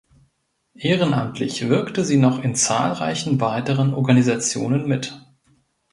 [0.79, 5.15] Ehrenamtlich wirkte sie noch in zahlreichen weiteren Organisationen mit.